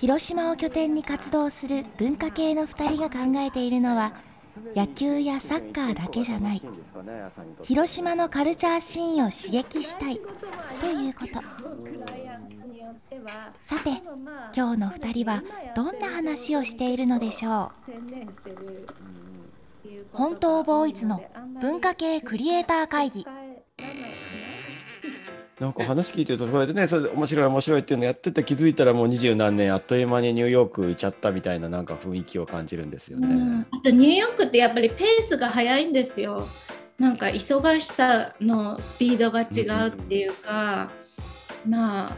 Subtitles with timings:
[0.00, 4.14] 広島を拠点に活動する文化系の2人が考えているのは
[4.74, 6.62] 野球やサッカーだけじゃない。
[7.64, 10.18] 広島のカルチャーシーンを刺激したい。
[10.80, 11.40] ということ。
[13.62, 14.02] さて
[14.56, 15.42] 今日の2人は
[15.76, 17.90] どんな話をしているのでしょう。
[20.14, 21.22] 本当ボーイズの
[21.60, 23.26] 文化系クリエイター会議。
[25.60, 33.28] なんか話聞いてるとそれでねそれで面白い面白いっていうのやってて気づいたらもう二十何年あっという間にニューヨーク行っちゃったみたいななんか雰囲気を感じるんですよね。
[33.28, 36.48] うんあとニューヨークってやっぱりペースが速いんですよ。
[36.98, 40.90] なんか忙しさのスピードが違うっていうか、
[41.68, 42.16] まあ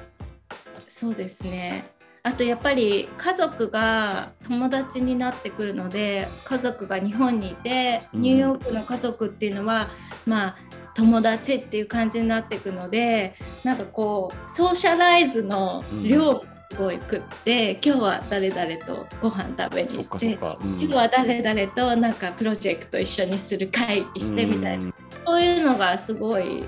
[0.87, 1.91] そうですね。
[2.25, 9.91] あとやっぱり家族が友達になってくるので家族が日本にいてうんニューヨークの家族っていうのは、
[10.27, 10.57] まあ
[10.95, 20.27] 友達っていう感じになっていくのでなんかこうソーシャライズの量もすごい食って、今日は誰々とご飯食べに行って。
[20.27, 20.81] うん。
[20.81, 24.91] 今日は誰々となんかプロジェクト一緒にする会議してみたいな、
[25.27, 26.65] そういうのがすごい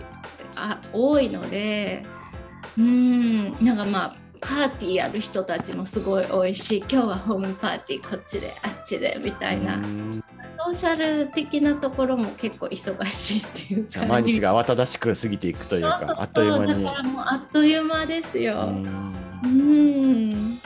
[0.56, 2.04] あ多いので
[2.78, 10.20] うんなんかまあパーティーやる人たちもすごい多いし今日はホームパーティーこっちであっちでみたいな、うん。
[10.20, 16.90] ソーシャル的なところも結構忙しいっていうかじゃあ毎日が慌ただしく過ぎていくというかあっという間にだ。
[16.90, 18.54] からもうあっという間ですよ。
[18.54, 20.60] うんうん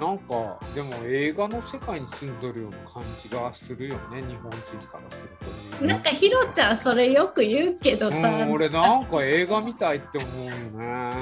[0.00, 5.30] なんかでも映画の世界に住んどるような感じがするよね日本人からする
[5.78, 5.92] とね。
[5.92, 11.12] なんかひろちゃんそれよく言うけどさ、うん、俺なんか映画みたいって思うよね。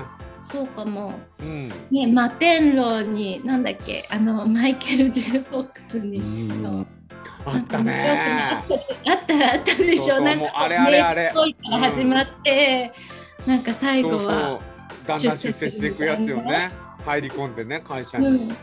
[0.50, 1.12] そうかも。
[1.40, 1.68] うん。
[1.68, 6.86] ね、摩天楼になんだっけあのマイケル・ジェフォックスに、うん
[7.44, 8.62] あったね。
[9.06, 11.40] あったあったでしょなんかあれあれあれか
[11.70, 12.92] ら始まって、
[13.46, 14.60] なんか最後は。
[15.06, 16.70] だんだん出世していくやつよね。
[17.04, 18.26] 入り込んでね会社に。
[18.26, 18.56] う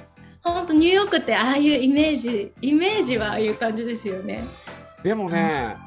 [0.44, 4.44] 当ニューヨークってああいうイメージイメージはああいう感じですよね。
[5.04, 5.78] でもね、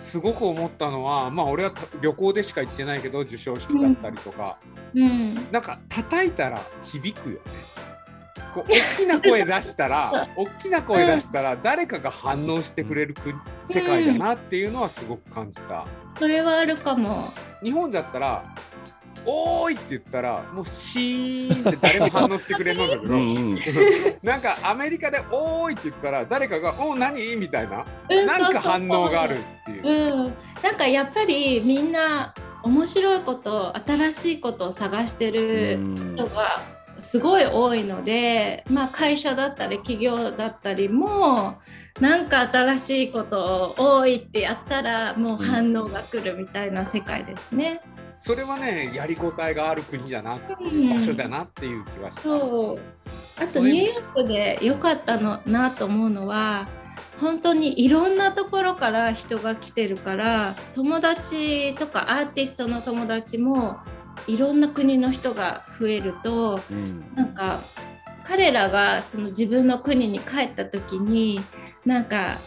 [0.00, 4.58] すごく思ったのはまあ俺はた旅行でしか行ってないけど授賞式だったりとか、
[4.94, 5.34] うん。
[5.50, 7.40] なんか叩いたら響くよね。
[8.56, 13.34] こう大きな声出したら大きな声出したら誰かが反応してくれる国
[13.66, 15.86] 世界だなっていうのはすごく感じた。
[16.18, 17.34] それはあるかも。
[17.62, 18.44] 日本だったら
[19.26, 23.60] 「おーい!」って言ったらもうシーンって誰も反応してくれんのんだけど、うんうん
[24.22, 29.86] なんかアメリカで「おーい!」って言ったら誰かが「おー何?」みたいなうんなんか反応があるっていう。
[29.86, 35.78] うん、なんかやっぱりみんな面白いこと新しいことを探してる
[36.14, 41.58] 人がすごい多いので、まあ、会社だったり企業だったりも
[42.00, 47.80] なんか新しいことを多いってやったらもう反応が来るみたいな世界ですね。
[48.20, 52.20] それはねやりごたえがある国だな、うん場所だなっていう気がした。
[52.22, 56.68] そうあとニューヨークで良かったのなと思うのは
[57.20, 63.78] 本当にいろんなところから人が来てるから友達とかアーティストの友達も
[64.26, 67.04] いろんな国の人が増えるとうん。
[67.14, 67.60] なんか
[68.24, 71.40] 彼らがその自分の国に帰った時に
[71.84, 72.38] なんか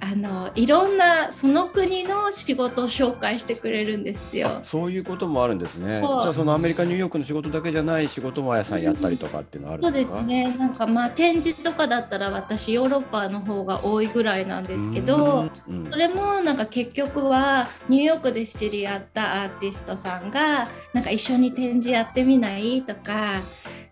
[0.00, 4.60] あのいろんなその国の仕事を紹介してくれるんですよ。
[4.62, 6.00] そういうこともあるんですね。
[6.02, 10.04] じそうゃあそのアメリカニューヨークの仕事だけじゃない仕事もあやさんやったりとかっていうのはあるそうんでか？
[10.04, 10.56] ですすね。
[10.58, 23.40] なんかまあ展示とかだったら私ヨーロッパの方が多いぐらいなんですけど、うんそれもなんか結局はニューヨークで知り合ったアーティストさんがなんか一緒に展示やってみないとか。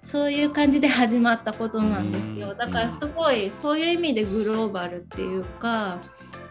[0.04, 2.50] そういう感じで始まったことなんですよ。
[2.50, 5.98] うんだからすごいそういう意味でグローバルっていうか、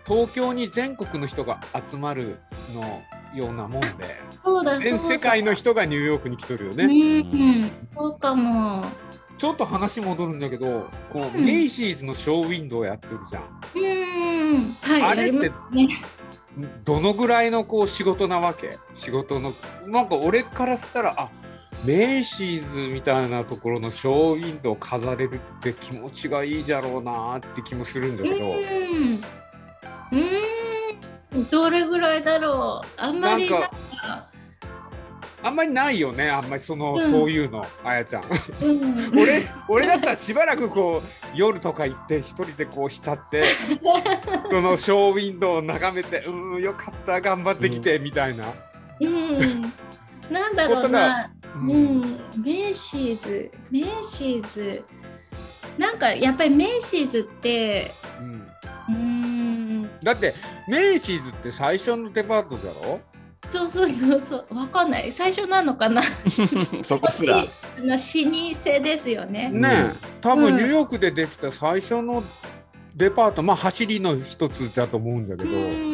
[0.06, 2.40] 東京に全国の人が集まる
[2.74, 2.82] の
[3.36, 3.90] ようなもんで
[4.44, 6.86] そうだ全世界の人がニューヨークに来とるようね。
[7.22, 8.86] ん、そうかも。
[9.38, 13.44] ちょっと話戻るんだけどこう、うんメイシーズのショーウィンドウやってるじゃん。
[13.76, 15.02] うん、はい。
[15.02, 15.90] あれってね。
[16.84, 18.78] どのぐらいのこう仕事なわけ？
[18.94, 19.54] 仕事の
[19.88, 21.30] なんか俺からしたらあ
[21.84, 29.22] メイシーズみたいなところのショーウィンドウ飾れるって気持ちがいいじゃろうなって気もするんだけど、うん。
[31.34, 31.50] うん。
[31.50, 32.88] どれぐらいだろう。
[32.98, 34.32] あんまりななんんか
[35.44, 38.24] あんまりないよねあんまりその、うんそういうのあやちゃん
[38.62, 43.46] うん、俺俺だったらしばらくこう夜とか行って一人でこう浸って
[44.52, 48.54] そのショーウィンドウを眺めてうーんよかった頑張ってきて、みたいな。
[49.00, 49.62] うん、
[50.30, 54.84] なんだろうな、ううん、メイシーズ、メイシーズ、
[55.78, 58.48] なんかやっぱりメイシーズって、うん。
[58.90, 60.34] うーん、だって
[60.68, 63.00] メイシーズって最初のデパートだろ？
[63.50, 66.02] そうそうそうそう、わかんない、最初なのかな、
[66.84, 67.40] そこすら。
[67.40, 67.46] あ
[67.80, 69.50] の老舗ですよね。
[69.50, 70.08] ねえ。
[70.22, 72.24] 多分うんニューヨークでできた最初の
[72.96, 75.91] デパート、まあ走りの一つだと思うんだけど、ん、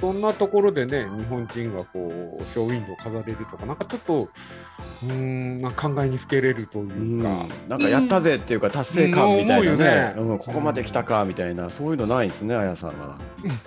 [0.00, 4.28] そんなところでね日本人がこうショーウィンドウを飾れるとかなんかちょっと
[5.02, 13.18] うーんな考えにふけれるといううんか、なんかやったぜっていうか達成感みたいなうん思うんここまで来たかみたいなそういうのないんですねあやさんは。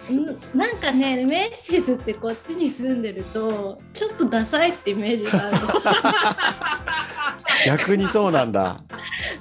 [0.09, 0.23] うん
[0.57, 5.57] なんかね、メイシーズってこっちに住んでると、ちょっとダサいってイメージがある。
[7.65, 8.81] 逆にそうなんだ。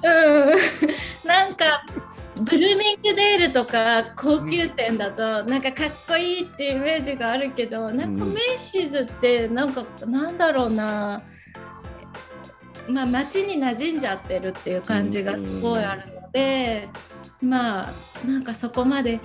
[0.03, 1.85] うん、なんか
[2.37, 11.23] ブルーミングデールとか高級店だとなんかかっこいいっていうイメージがあるけどなんかうんメイシーズってなんかなんだろうな。
[12.89, 16.89] まあ街に馴染んじゃってるっていう感じがすごいあるので。
[17.43, 17.93] まあ
[18.25, 19.21] なんかそこまでやっ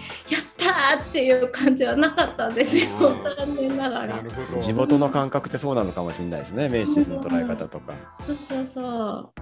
[0.58, 2.90] たーっていう感じはなかったんですよ。
[3.00, 3.24] うん。
[3.24, 4.24] 残念ながら。
[4.60, 7.94] 地元の感覚ってそうなのかもしれないですね、メイシーズの捉え方とか。
[8.26, 9.34] そうそうそ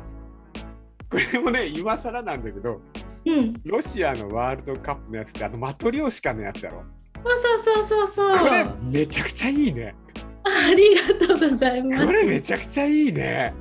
[1.09, 2.81] これもね今更なんだけど
[3.25, 3.61] ううん。
[3.63, 6.83] ロシアのワールドカップのやつってあのマトリョーシカのやつやろ。
[7.23, 8.47] そうそうそうそうそう。
[8.47, 9.95] これめちゃくちゃいいね。
[10.43, 12.05] ありがとうございます。
[12.05, 13.53] これめちゃくちゃいいね。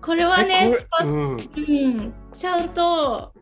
[0.00, 0.74] これはね
[1.04, 1.32] うん。
[1.32, 3.32] うん、ちゃんと、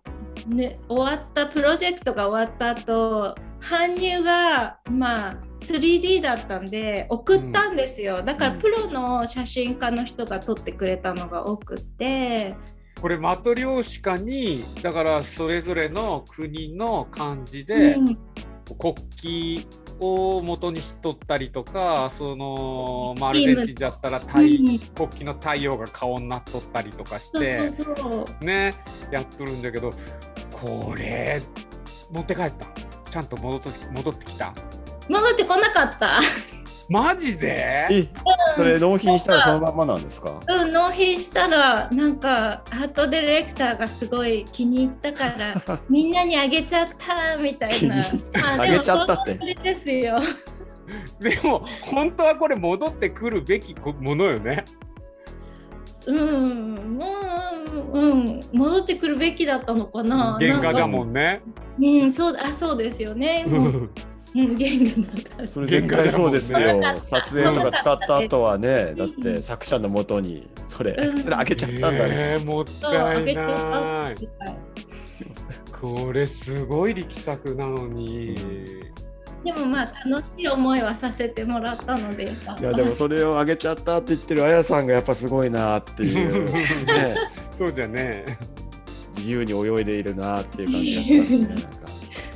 [0.49, 8.59] ね、終わったプロジェクトが終わった後搬入がまあ 3D だったんで送ったんですよ、だからうん。
[8.59, 12.57] プロの写真家の人が撮ってくれたのが多くって
[13.01, 18.19] これマトリョーシカにだからそれぞれの国の漢字でうん。
[18.81, 18.95] 国
[19.63, 19.69] 旗
[20.01, 24.47] を元にしとったりとかそのまあアチームルゼンチンだったら太うん。
[24.47, 27.71] 国旗の太陽が顔になっとったりとかして
[28.41, 28.75] ね
[29.13, 29.93] やっとるんだけど
[30.51, 31.41] これ
[32.11, 32.67] 持って帰った。
[33.11, 34.53] ちゃんと戻っと戻ってきた。
[35.09, 36.21] 戻ってこなかった
[36.89, 37.87] マジで？
[37.91, 38.09] え、
[38.57, 40.41] それ納品したらそのまんまなんですか？
[40.47, 48.05] うん納品したらなんかアートディレクターがすごい気に入ったから みんなにあげちゃったみたいな。
[48.59, 49.35] あげちゃったって。
[49.35, 50.21] ですよ。
[51.19, 54.65] でも本当はこれ戻ってくるべきものよね。
[56.07, 57.05] うん、も
[57.93, 60.37] う、うん、戻ってくるべきだったのかな。
[60.41, 61.43] 原画だもんね。
[61.79, 63.45] うん、そう、あ、そうですよね。
[63.47, 63.91] もう
[64.37, 65.47] うん、原画だから。
[65.47, 66.59] それ絶対そうですよ。
[67.07, 72.11] 撮影とか使った後はね、だって作者のもとにそれ、うんそれ開けちゃったんだね。
[72.13, 74.29] えーもったいない。
[75.81, 78.37] これすごい力作なのに。
[79.45, 82.25] でも、まあ、楽しい思いはさせてもらったので。
[82.25, 86.45] いやでもそれを開けちゃったって言ってるあやさんがやっぱすごいなっていう、
[86.87, 87.15] ね、
[87.57, 88.25] そうじゃね。
[89.17, 91.47] 自由に泳いでいるなっていう感じがしますね。
[91.49, 91.69] なんか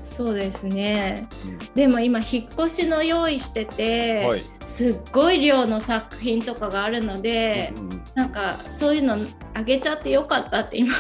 [0.05, 1.29] そうですね。
[1.75, 4.25] でも、今引っ越しの用意してうんて。
[4.25, 4.43] はい。
[4.81, 9.16] すっごい量の作品とかがあるので、うんうんなんかそういうの
[9.54, 10.95] あげちゃってよかったって今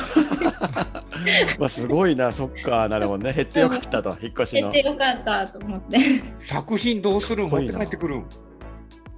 [1.58, 3.32] まあすごいな、そっか、なるほどね。
[3.32, 4.88] 減ってよかったと、引っ越しの言って。
[4.88, 5.98] よかったと思って。
[6.38, 8.26] 作品どうするん持って帰ってくるん。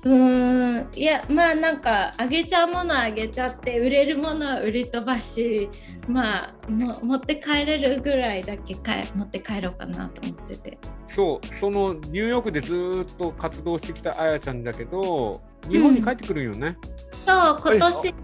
[0.04, 5.68] うーんいやまあなんかあげちゃうものはあげちゃって売れるものは売り飛ばし
[6.08, 10.78] まあも持って帰れるぐらいだけかえ持って帰ろうかなと思ってて
[11.14, 16.76] そう、そのニューヨークでずーっと活動してきたあやちゃんだけど、日本に帰ってくるんよね。
[17.24, 18.14] そう今年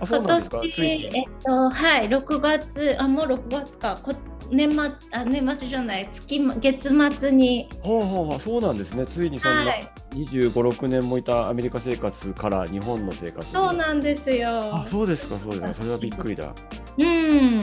[0.00, 0.60] あ、そう今なんですか？
[0.60, 1.04] つい年に。
[1.06, 1.12] えっ
[1.44, 4.12] とはい6月あもう6月かこ
[4.50, 9.06] 年末あ年末じゃない月月末にほうほうほう、そうなんですね。
[9.06, 13.52] ついにそんなはい25、6年もいたアメリカ生活から日本の生活に。
[13.52, 15.74] そうなんですよあ、そうですか、そうですか。
[15.74, 16.52] それはびっくりだ。
[16.98, 17.60] うん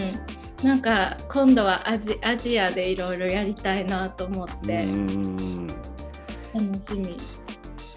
[0.64, 4.78] なんか今度はアジアジアでいろいろやりたいなと思って。
[6.54, 7.18] 楽しみ。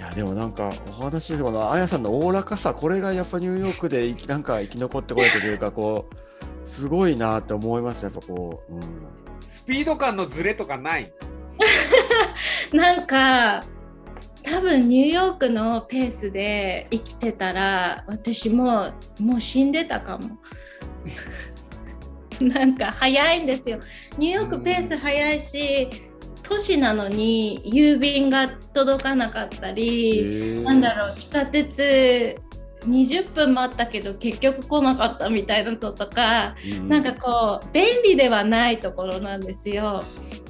[0.00, 8.80] いやでもなんかお話しするこのあやさんのおおらかさこれがやっぱニューヨークで生きなんか生き残ってこれたというか こうすごいなって思いましたやっぱこう、うん、
[9.40, 11.12] スピード感のズレとかない？
[12.72, 13.60] なんか
[14.42, 20.38] 多分ニューヨークのペースで生きてたら私もうもう死んでたかも。
[22.40, 23.78] なんか早いんですよ。
[24.16, 26.09] ニューヨークペース早いし
[26.50, 32.36] 都市なのに郵便が届かなかったり、なんだろう地下鉄
[32.80, 40.02] 20分待ったけど結局来なかったみたいなのとか、うん、なんかこう便利ではないところなんですよ。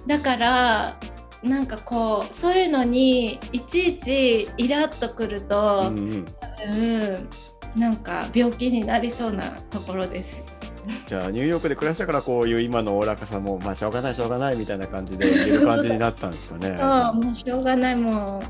[0.07, 0.99] だから
[1.43, 6.25] なんかこうそういうのにいちいちイラッとくると、うん、
[6.73, 10.60] うん、なんか病気になりそうなところです。
[11.07, 16.77] じゃあニューヨークで暮らしたからこういう今のおおらかさもまあしょうがないしょうがないみたいな感じで言える感じになったんですかね。
[16.81, 18.43] そうもうしょうがないも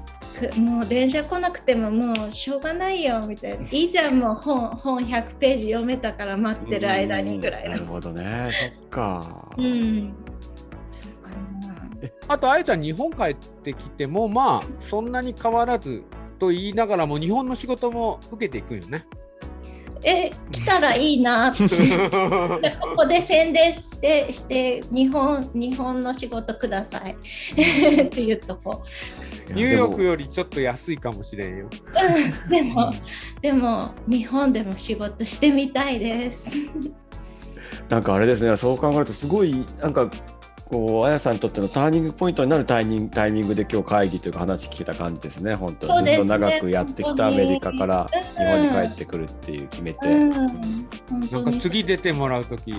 [0.56, 3.64] うもう電車来なくてももうしょうがないよみたいな。
[3.70, 4.18] いいじゃん。
[4.18, 7.68] もう本本100ページ読めたから待ってる間にぐらい。
[7.68, 8.50] なるほどね。
[8.80, 9.52] そっか。
[9.59, 10.14] うん。
[12.28, 12.80] あとあやちゃん。
[12.80, 15.11] 日本帰ってきてもまあそん。
[15.11, 16.02] なに変わらず
[16.38, 19.06] と言いながらも日本の仕事も受けていくよね。
[20.04, 21.62] え来たらいいなって
[22.80, 28.83] ここで宣伝してして日本日本の仕事くださいって言うとこ
[29.54, 31.69] ニューヨークよりちょっと安いかもしれんよ。
[32.49, 32.92] でも
[33.42, 36.50] でも日本でも仕事してみたいです。
[37.88, 40.11] なんかあれですねそう考えるとすごいなんか
[40.70, 46.06] こう、あやさんにとってのターニングポイントになるタイミングタイミングで今日会議というか話聞けた感じですね、本当に。
[46.06, 48.08] ずっと長くやってきたアメリカから
[48.38, 50.08] 日本に帰ってくるっていう決めて。
[50.08, 50.46] うん、な
[51.38, 52.78] んか次出てもらう時も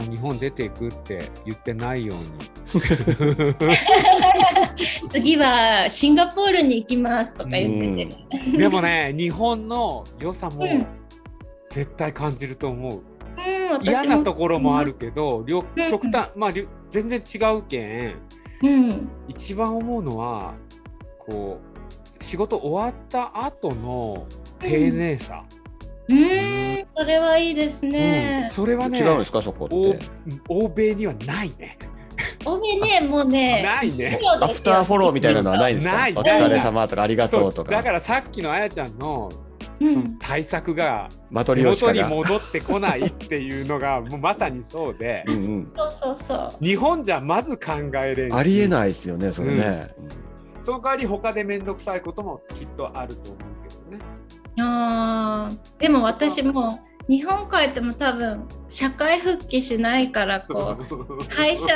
[0.00, 2.24] う日本出ていくって言ってないように。
[5.08, 8.44] 次はシンガポールに行きますとか言ってて。
[8.46, 10.66] うん、でもね、日本の良さも
[11.68, 13.02] 絶対感じると思う。
[13.74, 16.50] うん、嫌なところもあるけど、両極端、まあ
[16.90, 18.14] 全然違うけん、
[18.62, 20.54] うん、一番思うのは
[21.18, 21.60] こ
[22.20, 24.26] う仕事終わった後の
[24.58, 25.44] 丁寧さ。
[26.08, 28.42] うん、うんそれはいいですね。
[28.44, 29.40] うん、それはね、違うんですか？
[29.42, 30.00] そこって
[30.48, 31.78] 欧米にはないね。
[32.44, 34.18] 欧米ね、もうね、ないね。
[34.40, 35.96] アフターフォローみたいなのはないんですか？
[35.96, 37.70] ないお疲れ様とかありがとうとか。
[37.70, 39.30] だからさっきのあやちゃんの
[39.80, 46.64] その対策が手元に戻ってこないっていうのが もうまさにそうでうん、そうそうそう。
[46.64, 54.04] 日本じゃまず考えれんありえないですよねそれね、うん、その代わり他で面倒くさいこともきっとあると思うけどね。
[54.60, 61.66] あでも私も日本帰っても多分社会復帰しないからこう 会社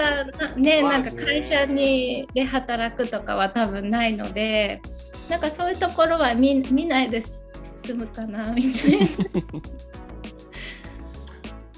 [0.56, 0.82] ね。
[0.82, 4.82] なんか会社にで働くとかは多分ないので
[5.30, 7.41] なんかそういうところは見見ないです
[7.82, 9.06] 済むかなみたいな。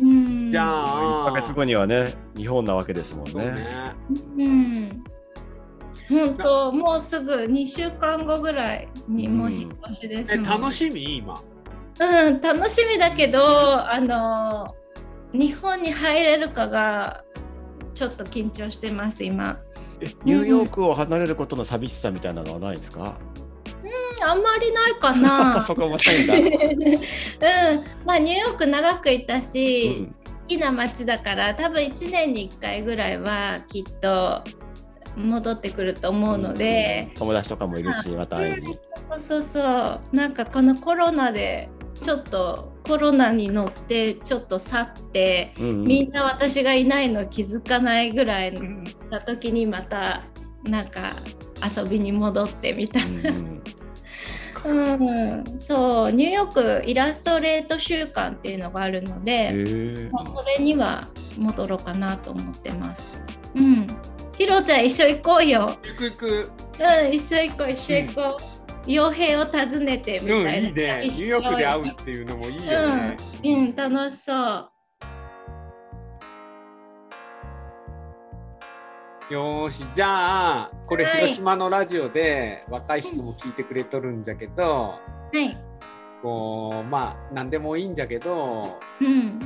[0.00, 3.54] うん、じゃあ1ヶ月後にはね日本なわけですもんね。
[4.36, 5.04] うん、
[6.08, 11.18] 本当もうすぐ2週間後ぐらいにもう引っ越しです、うん、楽しみ？
[11.18, 11.34] 今。
[12.00, 14.74] うん楽しみだけどあの
[15.32, 17.22] 日本に入れるかが
[17.94, 19.60] ちょっと緊張してます今。
[20.24, 23.16] ニューヨークを離れることの寂しさみたいなのはないですか、
[24.24, 25.62] あんまりないかな。
[25.66, 26.34] そこもないんだ。
[26.38, 30.12] うん、まあニューヨーク長くいたし、うん、好
[30.48, 34.42] きな街だから多分1年に1回ぐらいはきっと
[35.16, 38.78] 戻ってくると思うので、うん、友達とかもいるしまた会いに。
[39.18, 41.68] そうそうなんかこのコロナで
[42.02, 48.54] ちょっとコロナに乗ってちょっと去って、うんうん、みんな私がいないの気づかないぐらい
[49.10, 50.24] な時にまた
[50.64, 51.12] なんか
[51.76, 53.30] 遊びに戻ってみたいな。
[53.30, 53.62] うん
[54.64, 63.20] うん、そうニューヨークイラストレート週間っていうのがあるので、まあ、それには戻ろうかなと思ってます。
[63.54, 63.86] うん、
[64.36, 65.76] ひろちゃん一緒行こうよ。
[65.82, 66.50] 行く行く。
[66.80, 68.88] うん、一緒行こう一緒行こう。
[68.88, 70.50] 傭、うん、兵を訪ねてみたいな。
[70.50, 71.00] うん、いいね。
[71.04, 73.16] ニューヨークで会うっていうのもいいよね。
[73.44, 74.73] うん、うん、楽しそう。
[79.30, 85.00] よしじゃあこれ広島のラジオで若い人も聞いてくれとるんじゃけど、は
[85.32, 85.56] い、
[86.20, 89.38] こうまあ何でもいいんじゃけど、うん、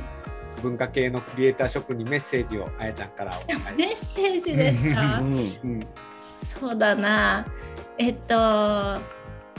[0.61, 5.87] 文化系のクリエイター職にメッセージをあやちゃんからおメッセージですか、 うん、
[6.43, 7.45] そうだな。
[7.97, 8.35] えっと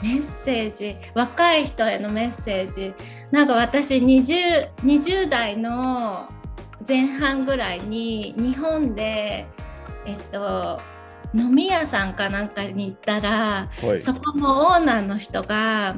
[0.03, 0.95] メッセージ。
[1.13, 2.93] 若い人へのメッセージ。
[3.31, 6.27] なんか私 20, 20代の
[6.87, 9.47] 前半ぐらいに日本で
[10.05, 10.79] えっと
[11.33, 15.95] 飲み屋さんかなんかに行ったら、はい、そこのオーナーの人が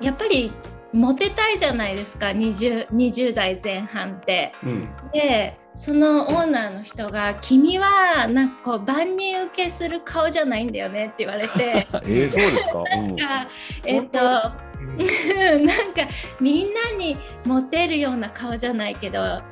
[0.00, 0.52] やっぱり
[0.92, 4.52] モテたいじゃないですか 20, 20代前半って。
[4.64, 11.86] うん、でそのオーナーの人が「君はなんかこう万人受けする顔じゃないんだよね」って言われて。
[12.04, 13.48] えー、そうですか、なんか
[13.84, 16.08] えっ、と なんか
[16.40, 19.42] みんなにモテるような顔じゃないけど100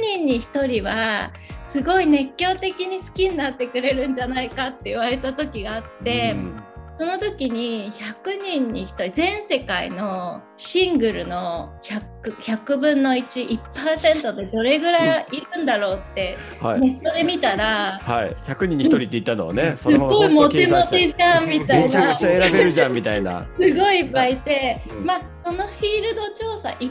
[0.00, 1.30] 人に1人は
[1.72, 6.32] すごい熱狂的に好きになってくれるんじゃないかって言われた時があって。
[6.32, 6.62] うん。
[6.98, 16.80] その時に100人に1人全世界のシングルの 100, 100分の11%でどれぐらいいるんだろうってはい。
[16.82, 23.48] ネットで見たらはい、100人に1人って言ったのをね、そすのままごいモテモテじゃんみたいめちゃなくちゃ選べるじゃんみたいな。
[23.58, 25.06] すごいいっぱいいて、うん。
[25.06, 26.90] まあそのフィールド調査1%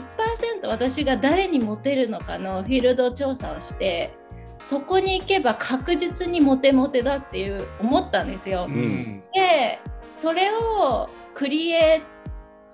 [0.66, 4.12] 私が誰にモテるのかのフィールド調査をして
[4.62, 8.66] そこに行けば確実にモテモテだっていう思ったんですよ。
[8.68, 9.78] んで
[10.16, 12.02] それをクリエイ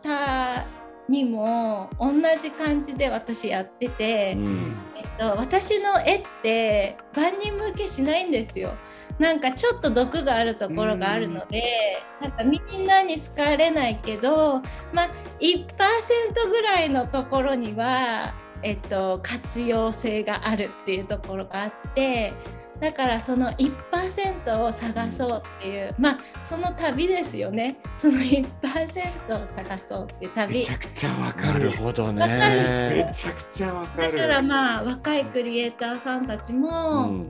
[0.03, 0.65] ター
[1.09, 8.75] にも同じ感じで私やってて、うんえっと、私の絵って万人向けしないんですよ。
[9.19, 14.61] なんかちょっと毒があるところがあるので、なんかみんなに好かれないけど、
[14.93, 15.09] まあ、
[15.41, 22.33] 1%ぐらいのところには、えっと、活用性があるっていうところがあって
[22.81, 31.73] だからその1%を探そうっていうまあその旅ですよねその1%を探そうっていうめ旅ちゃくちゃわかるなる。
[31.73, 33.11] ほどめね。
[33.13, 34.17] ちゃくちゃわかだる。
[34.19, 37.27] からまあ若いクリエイターさんたちも、うん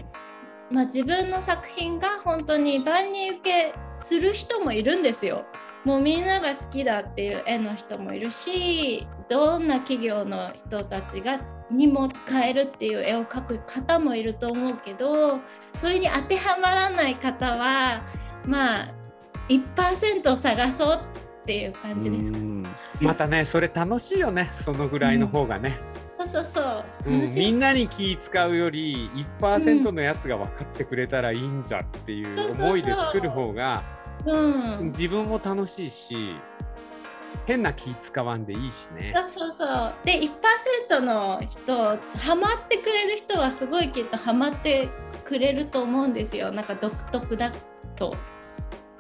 [0.71, 5.45] まあ、自分の作品が本当に万人受けする人もいるんですよ。
[5.85, 15.41] もうみんなが好きだっていう絵の人もいるしどんな企業の人たちがにも使えるっていう絵を描く方もいると思うけど
[15.75, 18.03] それに当てはまらない方は
[18.45, 18.95] まあ
[19.49, 22.39] 1%を探そうっていう感じですか。
[22.39, 22.67] うん。
[23.01, 24.51] またね、それ楽しいよね。
[24.53, 25.73] そのぐらいの方がね。
[26.19, 26.85] そうそうそう。
[27.07, 27.21] うん。
[27.21, 27.39] 楽しい。
[27.47, 32.67] みんなに気使うより1%のやつが分かってくれたらいいんじゃっていうそうそうそう。
[32.67, 33.83] 思いで作る方が
[34.27, 36.37] うん自分も楽しいし
[37.47, 39.13] 変な気使わんでいいしね。
[39.35, 39.95] そうそう。
[40.05, 44.89] で1%の人ハマってくれる人はすごいきっとハマって
[45.25, 46.51] くれると思うんですよ。
[46.51, 47.53] なんか独特だ
[47.97, 48.17] と。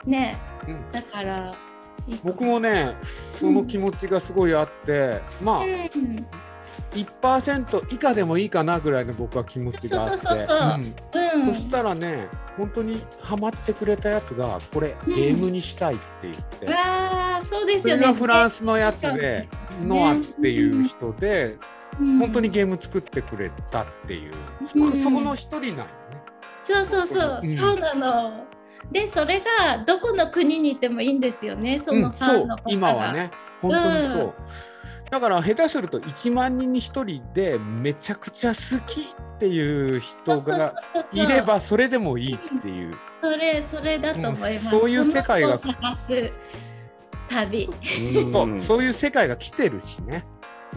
[0.04, 1.54] ねうんだから
[2.22, 2.96] 僕もね
[3.38, 6.26] その気持ちがすごいあって、まあうん
[6.92, 10.16] 1%以下でもいいかなぐらいの僕は気持ちがあって。
[10.16, 15.14] そしたらね本当にハマってくれたやつがこれうん。
[15.14, 18.02] ゲームにしたいって言って、ああそうですそよね。
[18.02, 19.48] れがフランスのやつで、
[19.84, 21.56] ノアっていう人で、
[22.00, 22.18] うん。
[22.18, 24.32] 本当にゲーム作ってくれたっていう、
[24.74, 24.92] うん。
[24.92, 25.88] そそこの一人なんよね。
[26.62, 27.56] そうそうそう、うん。
[27.56, 28.44] そうなの。
[28.90, 31.80] でそれがどこの国にいてもいいんですよね。
[31.84, 32.40] そうん、のフそう。
[32.40, 32.70] ァンの方が。
[32.72, 33.30] 今はね。
[33.60, 34.32] 本当にそう、うん
[35.10, 39.04] だから下手すると1万人に1人でめちゃくちゃ好きっ
[39.38, 40.74] ていう人が
[41.12, 42.94] いればそれでもいいっていう。
[43.22, 44.64] それそれだと思います。
[44.64, 45.58] うんそういう世界が
[47.28, 47.66] 旅。
[47.66, 50.24] うんそうそういう世界が来てるしね。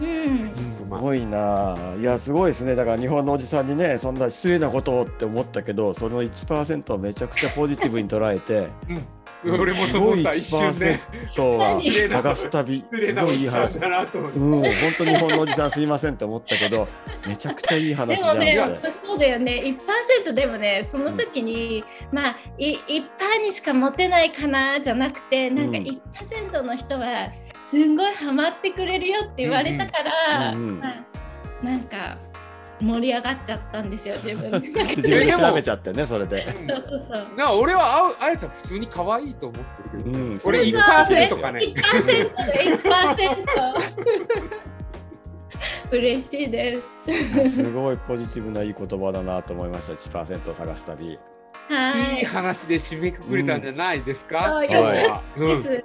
[0.00, 0.52] うん。
[0.54, 9.04] すごいなあいやすごいですねだから日本のおじさんにねそんな失礼なことをって思ったけどその1%をめちゃくちゃポジティブに捉えてうん、
[9.44, 11.00] 俺もそう思った一すごい瞬で、
[11.34, 12.16] とは失礼な。
[12.16, 12.72] 探す旅。
[12.78, 14.38] す失礼なおごいいい話じさんだなと思って。
[14.38, 16.88] うん本当に日本のおじさんすいませんって思ったけど
[17.26, 19.76] めちゃくちゃいい話じゃんでもね、そうだよね、
[20.24, 23.02] 1%でもね、その時に、まあ、い1%
[23.42, 25.84] にしか持てないかなじゃなくて、なんかうん。
[25.84, 27.28] 1%の人は
[27.60, 30.80] すんごいハマってくれるよって言われたから、うんうん。
[30.80, 32.16] まあ、なんか
[32.82, 36.44] 盛り上がっちゃったんですよ、 自分自分で調べちゃってねそれで。
[36.44, 37.20] うんそうそうそう。
[37.36, 41.60] だから俺はああやちゃん普通に可愛いと思ってるけど、うん俺そう1%かね。
[41.60, 42.30] 1%で
[42.76, 44.02] 1%。
[45.92, 47.54] 嬉しいです。
[47.54, 51.18] すごいポジティブないい言葉だなと思いました1%を探す旅。
[51.68, 55.22] はいい話で締めくくれたんじゃないですか、うん今日は。
[55.36, 55.84] うんです。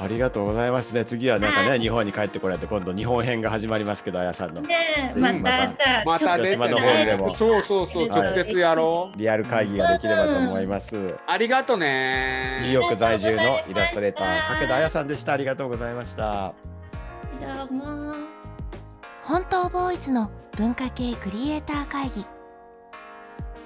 [0.00, 1.04] ありがとうございますね。
[1.04, 9.18] 次はなんかね、はい日本に帰ってこられて今度日本編が始まりますけど、あやさんのねまた、またじゃあ、また出て広島の方でもそうそうそう、はい直接やろう。
[9.18, 11.16] リアル会議ができればと思います。
[11.26, 12.72] ありがとニューね。
[12.72, 15.32] ヨーク在住のイラストレーター、はい武田彩さんでした。
[15.32, 16.54] ありがとうございました。
[17.40, 18.14] どうも。
[19.22, 22.26] 本当ボーイズの文化系クリエイター会議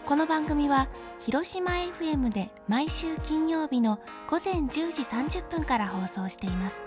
[0.09, 6.83] この番組は広島 FM で毎週金曜日の午前10時30分から放送しています。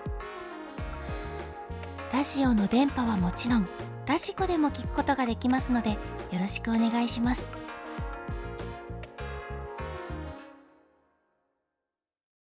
[2.12, 3.68] ラジオの電波はもちろん
[4.08, 5.98] ラジコでも聞くことができますのでよ
[6.40, 7.48] ろしくお願いします。